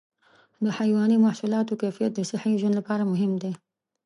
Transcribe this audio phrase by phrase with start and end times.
[0.63, 3.53] د حيواني محصولاتو کیفیت د صحي ژوند لپاره مهم دی.